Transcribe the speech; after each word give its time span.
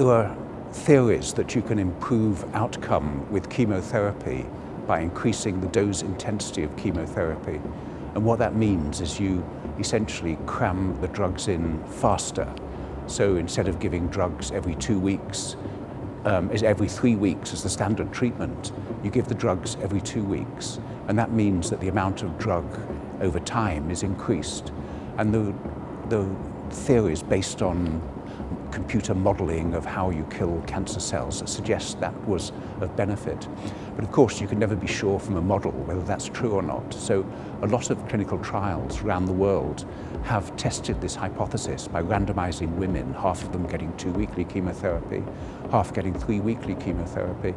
there 0.00 0.08
are 0.08 0.34
theories 0.72 1.34
that 1.34 1.54
you 1.54 1.60
can 1.60 1.78
improve 1.78 2.42
outcome 2.54 3.30
with 3.30 3.50
chemotherapy 3.50 4.46
by 4.86 5.00
increasing 5.00 5.60
the 5.60 5.66
dose 5.66 6.00
intensity 6.00 6.62
of 6.62 6.74
chemotherapy. 6.78 7.60
And 8.14 8.24
what 8.24 8.38
that 8.38 8.56
means 8.56 9.02
is 9.02 9.20
you 9.20 9.44
essentially 9.78 10.38
cram 10.46 10.98
the 11.02 11.08
drugs 11.08 11.48
in 11.48 11.84
faster. 11.84 12.50
So 13.08 13.36
instead 13.36 13.68
of 13.68 13.78
giving 13.78 14.06
drugs 14.08 14.50
every 14.52 14.74
two 14.76 14.98
weeks, 14.98 15.56
um, 16.24 16.50
is 16.50 16.62
every 16.62 16.88
three 16.88 17.14
weeks 17.14 17.52
as 17.52 17.62
the 17.62 17.68
standard 17.68 18.10
treatment, 18.10 18.72
you 19.04 19.10
give 19.10 19.28
the 19.28 19.34
drugs 19.34 19.76
every 19.82 20.00
two 20.00 20.24
weeks. 20.24 20.80
And 21.08 21.18
that 21.18 21.30
means 21.32 21.68
that 21.68 21.80
the 21.80 21.88
amount 21.88 22.22
of 22.22 22.38
drug 22.38 22.64
over 23.20 23.38
time 23.38 23.90
is 23.90 24.02
increased. 24.02 24.72
And 25.18 25.34
the, 25.34 25.54
the 26.08 26.26
theory 26.70 27.12
is 27.12 27.22
based 27.22 27.60
on 27.60 28.00
computer 28.70 29.14
modeling 29.14 29.74
of 29.74 29.84
how 29.84 30.10
you 30.10 30.26
kill 30.30 30.62
cancer 30.66 31.00
cells 31.00 31.40
that 31.40 31.48
suggests 31.48 31.94
that 31.94 32.14
was 32.26 32.52
of 32.80 32.94
benefit. 32.96 33.46
But 33.94 34.04
of 34.04 34.12
course, 34.12 34.40
you 34.40 34.46
can 34.46 34.58
never 34.58 34.76
be 34.76 34.86
sure 34.86 35.18
from 35.18 35.36
a 35.36 35.42
model 35.42 35.72
whether 35.72 36.02
that's 36.02 36.28
true 36.28 36.52
or 36.52 36.62
not. 36.62 36.94
So 36.94 37.26
a 37.62 37.66
lot 37.66 37.90
of 37.90 38.08
clinical 38.08 38.38
trials 38.38 39.02
around 39.02 39.26
the 39.26 39.32
world 39.32 39.86
have 40.22 40.56
tested 40.56 41.00
this 41.00 41.14
hypothesis 41.14 41.88
by 41.88 42.02
randomizing 42.02 42.74
women, 42.76 43.12
half 43.14 43.42
of 43.42 43.52
them 43.52 43.66
getting 43.66 43.96
two 43.96 44.12
weekly 44.12 44.44
chemotherapy, 44.44 45.22
half 45.70 45.92
getting 45.92 46.14
three 46.14 46.40
weekly 46.40 46.74
chemotherapy. 46.76 47.54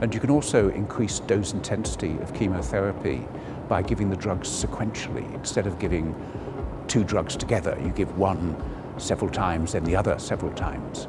And 0.00 0.14
you 0.14 0.20
can 0.20 0.30
also 0.30 0.70
increase 0.70 1.20
dose 1.20 1.52
intensity 1.52 2.18
of 2.18 2.32
chemotherapy 2.34 3.26
by 3.68 3.82
giving 3.82 4.10
the 4.10 4.16
drugs 4.16 4.48
sequentially. 4.48 5.32
Instead 5.34 5.66
of 5.66 5.78
giving 5.78 6.14
two 6.88 7.04
drugs 7.04 7.36
together, 7.36 7.78
you 7.84 7.90
give 7.90 8.18
one 8.18 8.56
several 9.00 9.30
times, 9.30 9.72
then 9.72 9.84
the 9.84 9.96
other 9.96 10.18
several 10.18 10.52
times. 10.52 11.08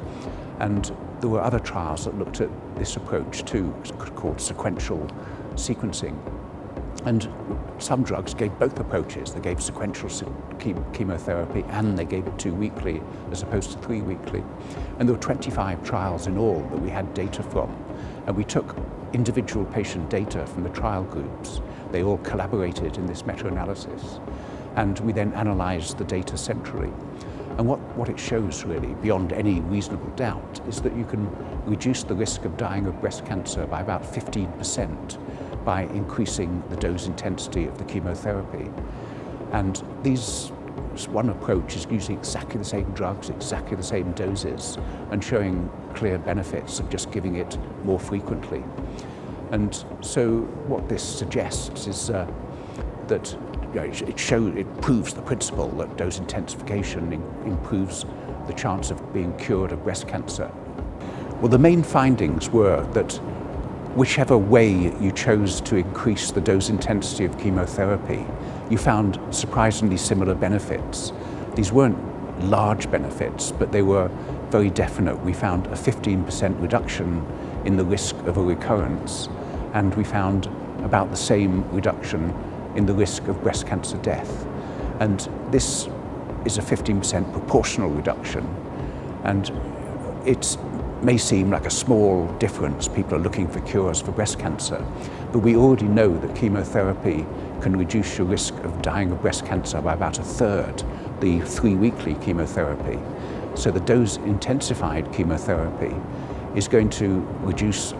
And 0.60 0.94
there 1.20 1.30
were 1.30 1.40
other 1.40 1.58
trials 1.58 2.04
that 2.04 2.18
looked 2.18 2.40
at 2.40 2.50
this 2.76 2.96
approach 2.96 3.44
too, 3.44 3.72
called 4.16 4.40
sequential 4.40 5.06
sequencing. 5.54 6.16
And 7.04 7.28
some 7.78 8.04
drugs 8.04 8.32
gave 8.32 8.56
both 8.58 8.78
approaches. 8.78 9.32
They 9.32 9.40
gave 9.40 9.60
sequential 9.60 10.08
chemotherapy 10.92 11.64
and 11.70 11.98
they 11.98 12.04
gave 12.04 12.26
it 12.26 12.38
two 12.38 12.54
weekly 12.54 13.02
as 13.32 13.42
opposed 13.42 13.72
to 13.72 13.78
three 13.78 14.02
weekly. 14.02 14.44
And 14.98 15.08
there 15.08 15.16
were 15.16 15.22
25 15.22 15.82
trials 15.82 16.26
in 16.26 16.38
all 16.38 16.60
that 16.70 16.80
we 16.80 16.90
had 16.90 17.12
data 17.14 17.42
from. 17.42 17.74
And 18.26 18.36
we 18.36 18.44
took 18.44 18.76
individual 19.12 19.64
patient 19.64 20.10
data 20.10 20.46
from 20.46 20.62
the 20.62 20.70
trial 20.70 21.02
groups. 21.04 21.60
They 21.90 22.04
all 22.04 22.18
collaborated 22.18 22.98
in 22.98 23.06
this 23.06 23.26
meta-analysis. 23.26 24.20
And 24.76 24.98
we 25.00 25.12
then 25.12 25.32
analyzed 25.34 25.98
the 25.98 26.04
data 26.04 26.38
centrally. 26.38 26.92
And 27.58 27.66
what, 27.66 27.78
what 27.96 28.08
it 28.08 28.18
shows 28.18 28.64
really, 28.64 28.94
beyond 28.94 29.32
any 29.32 29.60
reasonable 29.60 30.10
doubt, 30.16 30.60
is 30.66 30.80
that 30.82 30.96
you 30.96 31.04
can 31.04 31.28
reduce 31.66 32.02
the 32.02 32.14
risk 32.14 32.44
of 32.44 32.56
dying 32.56 32.86
of 32.86 33.00
breast 33.00 33.26
cancer 33.26 33.66
by 33.66 33.80
about 33.80 34.02
15% 34.02 35.64
by 35.64 35.82
increasing 35.82 36.62
the 36.70 36.76
dose 36.76 37.06
intensity 37.06 37.66
of 37.66 37.78
the 37.78 37.84
chemotherapy. 37.84 38.70
And 39.52 39.82
these 40.02 40.50
one 41.08 41.30
approach 41.30 41.76
is 41.76 41.86
using 41.90 42.18
exactly 42.18 42.58
the 42.58 42.64
same 42.64 42.90
drugs, 42.92 43.30
exactly 43.30 43.76
the 43.76 43.82
same 43.82 44.12
doses, 44.12 44.78
and 45.10 45.22
showing 45.22 45.70
clear 45.94 46.18
benefits 46.18 46.80
of 46.80 46.90
just 46.90 47.10
giving 47.10 47.36
it 47.36 47.58
more 47.84 47.98
frequently. 47.98 48.62
And 49.50 49.74
so 50.00 50.40
what 50.66 50.88
this 50.88 51.02
suggests 51.02 51.86
is 51.86 52.10
uh, 52.10 52.30
that 53.08 53.36
know, 53.80 53.84
it, 53.84 54.18
shows, 54.18 54.54
it 54.56 54.80
proves 54.80 55.14
the 55.14 55.22
principle 55.22 55.68
that 55.68 55.96
dose 55.96 56.18
intensification 56.18 57.12
in, 57.12 57.22
improves 57.46 58.04
the 58.46 58.52
chance 58.52 58.90
of 58.90 59.12
being 59.12 59.36
cured 59.38 59.72
of 59.72 59.82
breast 59.84 60.08
cancer. 60.08 60.50
Well, 61.40 61.48
the 61.48 61.58
main 61.58 61.82
findings 61.82 62.50
were 62.50 62.84
that 62.92 63.12
whichever 63.94 64.38
way 64.38 64.70
you 65.00 65.12
chose 65.12 65.60
to 65.62 65.76
increase 65.76 66.30
the 66.30 66.40
dose 66.40 66.68
intensity 66.68 67.24
of 67.24 67.38
chemotherapy, 67.38 68.24
you 68.70 68.78
found 68.78 69.18
surprisingly 69.30 69.96
similar 69.96 70.34
benefits. 70.34 71.12
These 71.54 71.72
weren't 71.72 71.98
large 72.44 72.90
benefits, 72.90 73.52
but 73.52 73.72
they 73.72 73.82
were 73.82 74.08
very 74.50 74.70
definite. 74.70 75.16
We 75.24 75.32
found 75.32 75.66
a 75.68 75.76
15% 75.76 76.60
reduction 76.60 77.26
in 77.64 77.76
the 77.76 77.84
risk 77.84 78.16
of 78.26 78.36
a 78.36 78.42
recurrence, 78.42 79.28
and 79.74 79.94
we 79.94 80.04
found 80.04 80.46
about 80.84 81.10
the 81.10 81.16
same 81.16 81.68
reduction 81.70 82.34
in 82.76 82.86
the 82.86 82.94
risk 82.94 83.26
of 83.28 83.42
breast 83.42 83.66
cancer 83.66 83.96
death. 83.98 84.46
And 85.00 85.20
this 85.50 85.88
is 86.44 86.58
a 86.58 86.62
15% 86.62 87.32
proportional 87.32 87.90
reduction. 87.90 88.44
And 89.24 89.50
it 90.26 90.56
may 91.02 91.16
seem 91.18 91.50
like 91.50 91.66
a 91.66 91.70
small 91.70 92.26
difference. 92.38 92.88
People 92.88 93.16
are 93.16 93.20
looking 93.20 93.48
for 93.48 93.60
cures 93.60 94.00
for 94.00 94.12
breast 94.12 94.38
cancer. 94.38 94.84
But 95.32 95.40
we 95.40 95.56
already 95.56 95.86
know 95.86 96.16
that 96.18 96.36
chemotherapy 96.36 97.26
can 97.60 97.76
reduce 97.76 98.18
your 98.18 98.26
risk 98.26 98.54
of 98.58 98.82
dying 98.82 99.10
of 99.10 99.20
breast 99.20 99.44
cancer 99.44 99.80
by 99.80 99.94
about 99.94 100.18
a 100.18 100.22
third, 100.22 100.82
the 101.20 101.40
three 101.40 101.74
weekly 101.74 102.14
chemotherapy. 102.16 102.98
So 103.54 103.70
the 103.70 103.80
dose 103.80 104.16
intensified 104.18 105.12
chemotherapy 105.12 105.94
is 106.54 106.68
going 106.68 106.90
to 106.90 107.20
reduce 107.40 107.92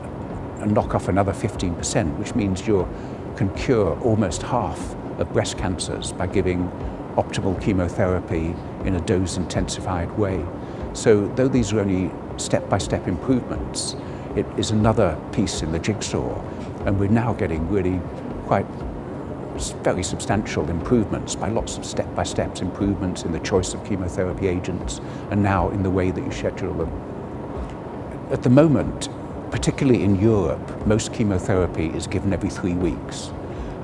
and 0.61 0.73
knock 0.73 0.95
off 0.95 1.09
another 1.09 1.33
15%, 1.33 2.19
which 2.19 2.35
means 2.35 2.67
you're 2.67 2.89
can 3.37 3.53
cure 3.55 3.99
almost 4.01 4.43
half 4.43 4.95
of 5.19 5.33
breast 5.33 5.59
cancers 5.59 6.13
by 6.13 6.27
giving 6.27 6.69
optimal 7.17 7.61
chemotherapy 7.61 8.55
in 8.85 8.95
a 8.95 9.01
dose 9.01 9.37
intensified 9.37 10.11
way. 10.19 10.45
So 10.95 11.29
though 11.29 11.49
these 11.49 11.73
are 11.73 11.81
only 11.81 12.11
step-by-step 12.39 13.07
improvements, 13.07 13.97
it 14.37 14.47
is 14.57 14.71
another 14.71 15.19
piece 15.33 15.63
in 15.63 15.73
the 15.73 15.79
jigsaw 15.79 16.41
and 16.87 16.99
we're 16.99 17.09
now 17.09 17.33
getting 17.35 17.69
really 17.69 18.01
quite 18.47 18.67
very 19.83 20.03
substantial 20.03 20.69
improvements 20.71 21.35
by 21.35 21.49
lots 21.49 21.77
of 21.77 21.85
step-by-step 21.85 22.55
-step 22.55 22.63
improvements 22.63 23.25
in 23.25 23.33
the 23.33 23.41
choice 23.41 23.75
of 23.75 23.85
chemotherapy 23.85 24.49
agents 24.49 25.01
and 25.31 25.43
now 25.43 25.71
in 25.71 25.83
the 25.83 25.91
way 25.91 26.11
that 26.11 26.25
you 26.25 26.33
schedule 26.33 26.75
them. 26.75 26.91
At 28.31 28.43
the 28.43 28.51
moment, 28.51 29.09
particularly 29.53 30.03
in 30.03 30.19
Europe, 30.19 30.87
most 30.87 31.13
chemotherapy 31.13 31.89
is 31.89 32.07
given 32.07 32.33
every 32.33 32.49
three 32.49 32.73
weeks. 32.73 33.31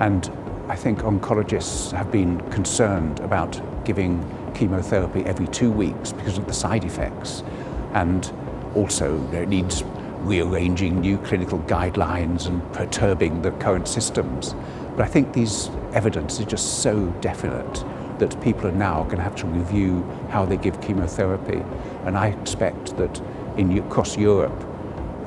And 0.01 0.29
I 0.69 0.75
think 0.75 1.01
oncologists 1.01 1.93
have 1.93 2.11
been 2.11 2.41
concerned 2.51 3.21
about 3.21 3.61
giving 3.84 4.25
chemotherapy 4.55 5.25
every 5.27 5.47
two 5.47 5.71
weeks 5.71 6.12
because 6.12 6.39
of 6.39 6.47
the 6.47 6.55
side 6.55 6.84
effects. 6.84 7.45
And 7.93 8.33
also 8.75 9.23
it 9.33 9.49
needs 9.49 9.84
rearranging 10.21 11.01
new 11.01 11.19
clinical 11.19 11.59
guidelines 11.61 12.47
and 12.47 12.61
perturbing 12.73 13.43
the 13.43 13.50
current 13.53 13.89
systems. 13.89 14.55
But 14.97 15.03
I 15.03 15.06
think 15.06 15.35
these 15.35 15.71
evidence 15.93 16.41
is 16.41 16.47
just 16.47 16.83
so 16.83 17.06
definite 17.21 17.85
that 18.19 18.41
people 18.43 18.67
are 18.67 18.73
now 18.73 19.05
going 19.05 19.19
to 19.19 19.23
have 19.23 19.37
to 19.37 19.47
review 19.47 20.03
how 20.31 20.45
they 20.47 20.56
give 20.56 20.81
chemotherapy. 20.81 21.62
And 22.05 22.17
I 22.17 22.29
expect 22.29 22.97
that 22.97 23.21
in, 23.56 23.79
across 23.79 24.17
Europe, 24.17 24.65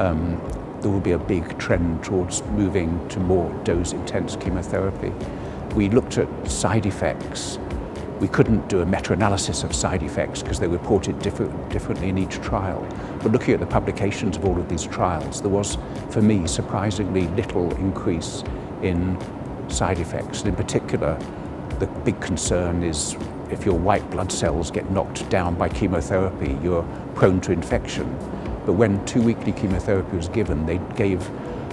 um, 0.01 0.41
there 0.81 0.89
will 0.89 1.00
be 1.00 1.12
a 1.12 1.19
big 1.19 1.57
trend 1.59 2.03
towards 2.03 2.41
moving 2.44 3.07
to 3.09 3.19
more 3.19 3.53
dose-intense 3.63 4.35
chemotherapy. 4.38 5.13
We 5.75 5.89
looked 5.89 6.17
at 6.17 6.28
side 6.50 6.88
effects. 6.88 7.59
We 8.19 8.28
couldn't 8.28 8.67
do 8.67 8.81
a 8.81 8.85
meta-analysis 8.85 9.63
of 9.63 9.75
side 9.75 10.01
effects 10.03 10.41
because 10.41 10.59
they 10.59 10.67
reported 10.67 11.19
different, 11.19 11.69
differently 11.69 12.09
in 12.09 12.17
each 12.17 12.41
trial. 12.41 12.85
But 13.22 13.31
looking 13.31 13.53
at 13.53 13.59
the 13.59 13.67
publications 13.67 14.38
of 14.38 14.45
all 14.45 14.59
of 14.59 14.69
these 14.69 14.84
trials, 14.84 15.41
there 15.41 15.50
was, 15.50 15.78
for 16.09 16.22
me, 16.22 16.47
surprisingly 16.47 17.28
little 17.29 17.72
increase 17.78 18.44
in 18.81 19.17
side 19.69 20.00
effects. 20.00 20.40
And 20.40 20.49
in 20.49 20.55
particular, 20.55 21.17
the 21.79 21.87
big 21.87 22.20
concern 22.22 22.84
is 22.84 23.16
if 23.52 23.66
your 23.66 23.78
white 23.78 24.08
blood 24.09 24.31
cells 24.31 24.72
get 24.72 24.90
knocked 24.90 25.29
down 25.29 25.55
by 25.55 25.70
chemotherapy, 25.70 26.58
you're 26.64 26.85
prone 27.14 27.40
to 27.41 27.52
infection. 27.52 28.08
But 28.66 28.73
when 28.73 29.03
two 29.05 29.22
weekly 29.22 29.52
chemotherapy 29.52 30.16
was 30.16 30.29
given, 30.29 30.66
they 30.66 30.79
gave 30.96 31.29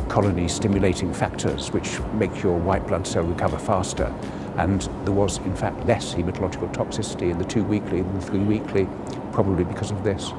colony 0.08 0.49
stimulating 0.49 1.12
factors 1.12 1.70
which 1.70 2.00
make 2.14 2.43
your 2.43 2.58
white 2.58 2.87
blood 2.87 3.06
cell 3.06 3.25
recover 3.25 3.58
faster. 3.58 4.12
And 4.56 4.82
there 5.05 5.12
was, 5.12 5.38
in 5.38 5.55
fact, 5.55 5.87
less 5.87 6.14
hematological 6.14 6.73
toxicity 6.73 7.31
in 7.31 7.38
the 7.38 7.44
two 7.44 7.62
weekly 7.62 8.02
than 8.02 8.14
the 8.19 8.25
three 8.25 8.40
weekly, 8.40 8.88
probably 9.32 9.64
because 9.64 9.90
of 9.90 10.02
this. 10.02 10.32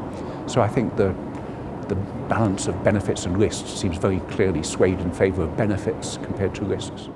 So 0.47 0.61
I 0.61 0.67
think 0.67 0.97
the, 0.97 1.15
the 1.87 1.95
balance 2.27 2.67
of 2.67 2.83
benefits 2.83 3.25
and 3.25 3.37
risks 3.37 3.69
seems 3.69 3.97
very 3.97 4.19
clearly 4.31 4.63
swayed 4.63 4.99
in 4.99 5.11
favour 5.11 5.43
of 5.43 5.55
benefits 5.55 6.17
compared 6.17 6.55
to 6.55 6.65
risks. 6.65 7.09